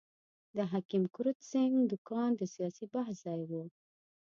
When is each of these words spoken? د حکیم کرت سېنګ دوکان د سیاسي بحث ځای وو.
د 0.55 0.57
حکیم 0.71 1.03
کرت 1.15 1.37
سېنګ 1.49 1.73
دوکان 1.91 2.29
د 2.37 2.41
سیاسي 2.55 2.85
بحث 2.93 3.15
ځای 3.25 3.41
وو. 3.49 3.63